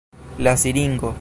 La 0.39 0.55
siringo. 0.57 1.13